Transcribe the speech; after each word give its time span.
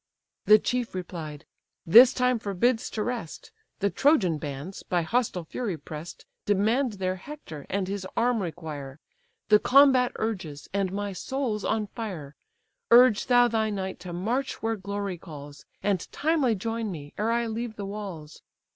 The 0.45 0.57
chief 0.57 0.95
replied: 0.95 1.45
"This 1.85 2.11
time 2.11 2.39
forbids 2.39 2.89
to 2.89 3.03
rest; 3.03 3.51
The 3.81 3.91
Trojan 3.91 4.39
bands, 4.39 4.81
by 4.81 5.03
hostile 5.03 5.45
fury 5.45 5.77
press'd, 5.77 6.25
Demand 6.47 6.93
their 6.93 7.17
Hector, 7.17 7.67
and 7.69 7.87
his 7.87 8.07
arm 8.17 8.41
require; 8.41 8.99
The 9.49 9.59
combat 9.59 10.11
urges, 10.15 10.67
and 10.73 10.91
my 10.91 11.13
soul's 11.13 11.63
on 11.63 11.85
fire. 11.85 12.35
Urge 12.89 13.27
thou 13.27 13.47
thy 13.47 13.69
knight 13.69 13.99
to 13.99 14.11
march 14.11 14.63
where 14.63 14.75
glory 14.75 15.19
calls, 15.19 15.67
And 15.83 16.11
timely 16.11 16.55
join 16.55 16.89
me, 16.91 17.13
ere 17.19 17.31
I 17.31 17.45
leave 17.45 17.75
the 17.75 17.85
walls. 17.85 18.41